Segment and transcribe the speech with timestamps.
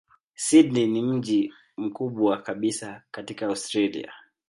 [0.35, 4.13] Sydney ni mji mkubwa kabisa katika Australia.